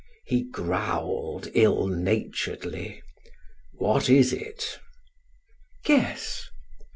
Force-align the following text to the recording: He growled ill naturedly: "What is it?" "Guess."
He 0.25 0.45
growled 0.45 1.49
ill 1.53 1.85
naturedly: 1.85 3.03
"What 3.77 4.09
is 4.09 4.33
it?" 4.33 4.79
"Guess." 5.85 6.49